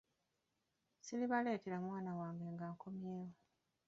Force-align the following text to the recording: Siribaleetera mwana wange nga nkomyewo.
Siribaleetera 1.05 1.77
mwana 1.85 2.11
wange 2.19 2.45
nga 2.53 2.65
nkomyewo. 2.73 3.31